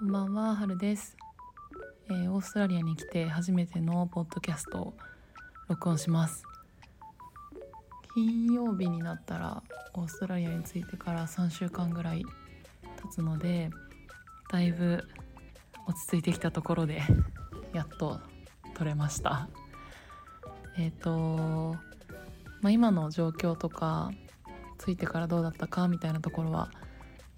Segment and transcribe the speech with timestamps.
[0.00, 1.14] こんばんは、はるです、
[2.08, 4.94] えーオーストラリアに来て初めてのポッドキャストを
[5.68, 6.42] 録音します。
[8.14, 12.24] 金曜日になったらオーストラリアに着いてから3週間ぐらい
[13.02, 13.68] 経つので
[14.50, 15.04] だいぶ
[15.86, 17.02] 落ち着いてきたところで
[17.74, 18.22] やっと
[18.72, 19.50] 撮れました。
[20.78, 21.76] えっ、と
[22.62, 24.10] まあ今の状況とか
[24.78, 26.70] 着いてからどうだったかみたいなところは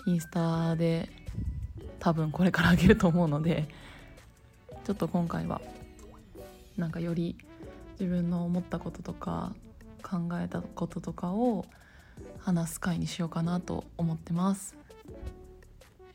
[0.07, 1.22] インスタで
[2.03, 3.69] 多分これからあげると思うので
[4.83, 5.61] ちょっと今回は
[6.77, 7.37] なんかより
[8.01, 9.53] 自分の思ったこととか
[10.03, 11.65] 考えたこととかを
[12.41, 14.75] 話す回にしようかなと思ってます。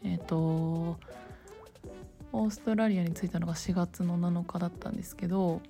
[0.04, 5.62] えっ、とオーストラリアに着いたのが4月の7日だったんですけど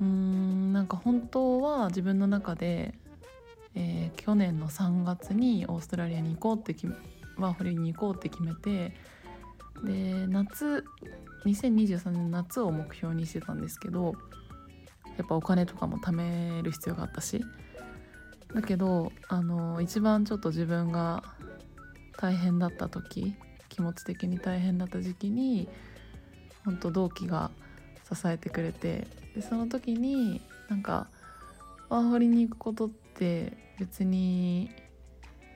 [0.00, 2.94] うーんなんか本当は自分の中で、
[3.74, 6.74] えー去年の3月にオーストラリアに行こうって
[7.36, 8.92] ワーホリに行こうって決めて
[9.84, 10.84] で夏
[11.44, 14.14] 2023年の夏を目標にしてたんですけど
[15.16, 17.44] やっぱお金とかも貯める必要があったし
[18.54, 21.22] だけどあの一番ちょっと自分が
[22.18, 23.34] 大変だった時
[23.68, 25.68] 気持ち的に大変だった時期に
[26.64, 27.50] 本当同期が
[28.12, 31.08] 支えてくれてでその時になんか
[31.88, 34.70] ワーホリに行くことって別に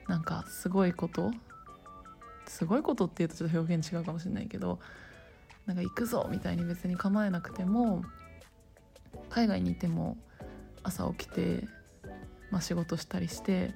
[0.07, 1.31] なんかすごいこと
[2.51, 4.79] すごいことっていうとちょっと表現違うかもしれないけど
[5.65, 8.03] なんか行くぞみたいに別に構えなくても
[9.29, 10.17] 海外にいても
[10.83, 11.63] 朝起きて、
[12.51, 13.73] まあ、仕事したりして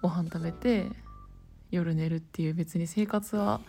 [0.00, 0.86] ご飯食べて
[1.70, 3.60] 夜寝るっていう別に生活は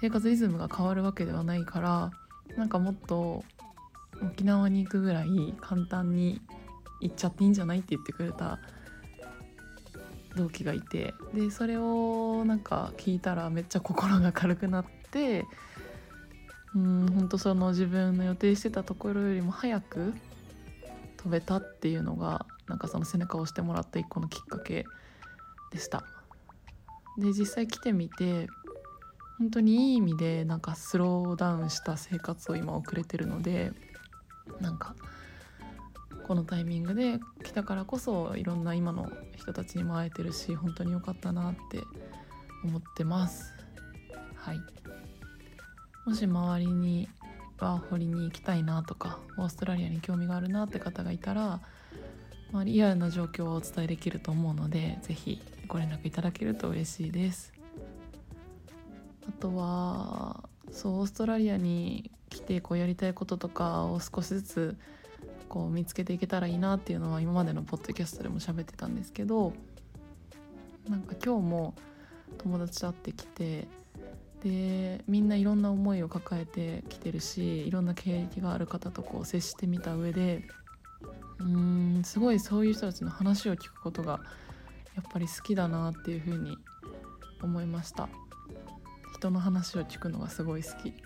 [0.00, 2.10] 生活リズムが変わるわけではないから
[2.56, 3.44] なんかもっと
[4.22, 6.40] 沖縄に行くぐらい簡単に
[7.02, 8.58] 行っちゃっていいんじゃないって言ってくれた
[10.36, 15.44] 同期がいてでそれをなんか聞いたらめっちゃ心が軽くなって
[16.74, 20.14] うん本当その自分の予定してたところよりも早く
[21.16, 24.84] 飛べたっていうのがなんかその背中を押してもらった一個のきっかけ
[25.72, 26.04] でした。
[27.18, 28.46] で実際来てみて
[29.38, 33.72] 本当にいい意味でなんかスローダウンした生活を今送れてるので
[34.60, 34.94] なんか
[36.26, 41.84] このタイミングで来たからこそいろんな今の人たちにも会えてるし本当に良かったなって
[42.64, 43.54] 思ってます。
[44.34, 44.60] はい。
[46.04, 47.08] もし周りに
[47.60, 51.60] ワーホリに行きたいなとかオーストラリアに興味があるなって方がいたら、
[52.50, 57.52] まあ、リアルな状況をお伝えできると思うので是非ご連絡いただけると嬉しいです。
[59.28, 64.76] あとはそうオーストラリアに来てこうやりたいこととかを少しずつ
[65.56, 69.54] こう見つけていけたらいいなっていうのは今までのポッドキャストでも喋ってたんですけど
[70.86, 71.74] なんか今日も
[72.36, 73.66] 友達と会ってきて
[74.42, 80.42] でみんないろんな思いを抱えてきてるしいろんな経歴がある方とこう接してみた上で
[81.38, 84.20] うーんすごいそういう人たちの話を聞くことが
[84.94, 86.58] やっぱり好きだなっていうふうに
[87.42, 88.10] 思いました。
[89.14, 91.05] 人の話を聞くのがすごい好き。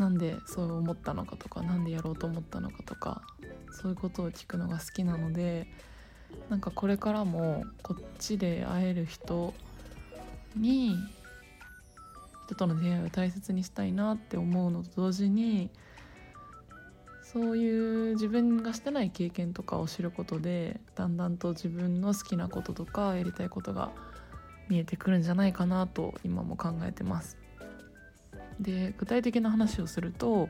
[0.00, 3.20] なんでそう思ったのかとか何でやろうと思ったのかとか
[3.70, 5.66] そういうことを聞くのが好きなので
[6.48, 9.52] なんかこれからもこっちで会える人
[10.56, 10.96] に
[12.46, 15.68] 人との出会いを大切にしたいなって思うのと同時に
[17.22, 23.90] そういう自分がしてない経験とかを知ることでだんだんと自分の好きなこととかやりたいことが
[24.70, 27.36] 見えてくるんじゃないかなと今も考えてます。
[28.60, 30.48] で具体的な話をすると,、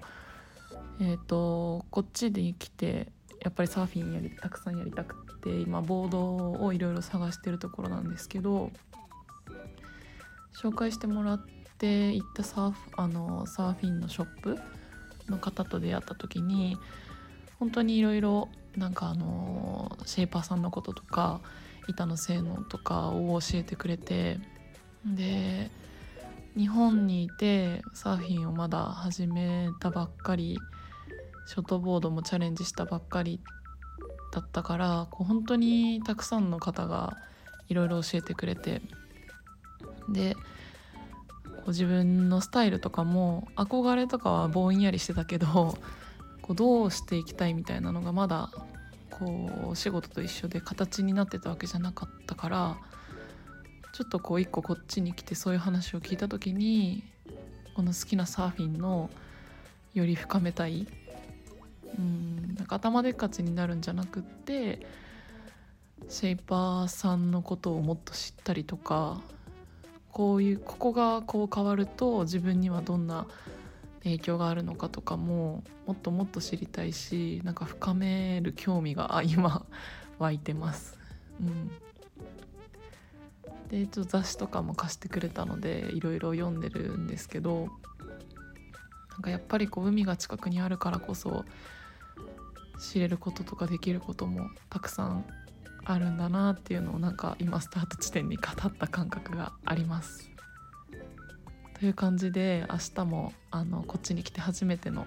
[1.00, 3.12] えー、とこっちで来て
[3.42, 8.70] やっぱりサーフィンやりたくさんやりたくて今ボードをいろいろ探してるところなんですけど
[10.60, 11.46] 紹介してもらっ
[11.78, 14.58] て行ったサーフあのサーフィンのショップ
[15.28, 16.76] の方と出会った時に
[17.58, 21.40] 本当にいろいろなんかあのシェイパーさんのこととか
[21.88, 24.38] 板の性能とかを教えてくれて
[25.04, 25.70] で
[26.56, 30.58] 日本にいてサーフィンをまだ始めたばっかり
[31.46, 33.40] ショートボードもチャレンジしたばっかり
[34.32, 37.16] だったからこう本当にたくさんの方が
[37.68, 38.82] いろいろ教えてくれて
[40.08, 45.78] でこう自分のスタイルとかも憧れとかはぼんやりしてたけど
[46.42, 48.50] こうどうしていきたいみたいなのがまだ
[49.10, 52.76] こうお仕事と一緒で形になってたわけじゃなかったから
[53.92, 57.02] ちょっとこう一個こっちに来てそういう話を聞いた時に
[57.74, 59.10] この好きなサーフィンの
[59.94, 60.86] より深めたい
[61.98, 64.86] うんなんか頭でっかちになるんじゃなくって
[66.08, 69.20] シェイパーさんのことをもっと知ったりとか
[70.12, 73.26] こういうここがこう変わると自分にはどんな
[74.02, 79.64] 影響があるのかとかももっともっと知りたいしなんか深める興味が今
[80.18, 80.98] 湧いてます。
[81.40, 81.70] うん
[83.70, 87.68] でちょっと雑誌とかも貸してくれたのでいろいろ読んでるんですけど
[89.12, 91.44] なんかやっぱりこう海が近くにあるからこそ
[92.80, 95.24] 知れることとかできることもたくさん
[95.84, 100.30] あるんだなっていうのをなんか今スタート地点に語った感覚があります。
[101.78, 105.06] という感じで明日もあのこっちに来て初めての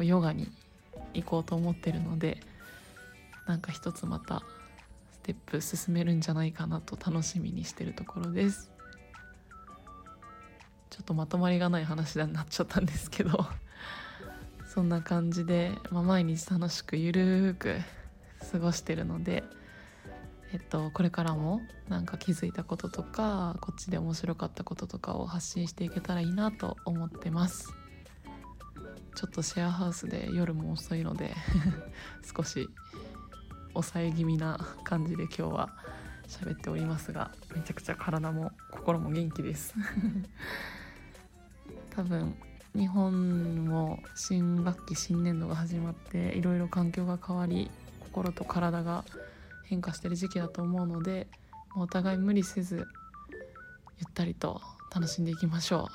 [0.00, 0.50] ヨガに
[1.14, 2.38] 行こうと思ってるので
[3.46, 4.42] なんか一つまた
[5.22, 8.70] テップ進めるんじゃないかなと楽しみにしてるところです。
[10.90, 13.46] ちょっとまとまりがない話になっちゃったんですけど。
[14.66, 17.76] そんな感じで、まあ、毎日楽しくゆるーく
[18.50, 19.44] 過ごしてるので
[20.52, 27.72] えっと、これからもなんか気づいたこととかこっちで面白かったこととかを発信していけたらいいなと思ってます。
[29.14, 31.34] ちょっとシェアハウスで夜も遅いので
[32.36, 32.68] 少し
[33.74, 35.70] 抑え気味な感じで今日は
[36.28, 39.74] 喋っておりますがめちゃくちゃ体も心も元気です。
[41.90, 42.34] 多分
[42.74, 47.70] 日本も新学期新年度が始まっていろいろ環境が変わり
[48.00, 49.04] 心と体が
[49.64, 51.26] 変化してる時期だと思うので
[51.76, 52.86] お互い無理せず
[53.98, 54.62] ゆったりと
[54.94, 55.86] 楽しんでいきましょう。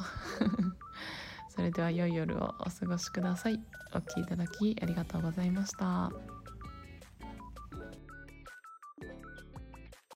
[1.50, 3.60] それでは良い夜をお過ごしください。
[3.94, 6.37] お聴きいただきありがとうございました。